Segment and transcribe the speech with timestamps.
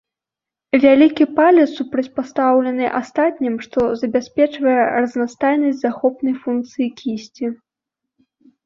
[0.85, 7.45] Вялікі палец супрацьпастаўлены астатнім, што забяспечвае разнастайнасць захопнай функцыі кісці.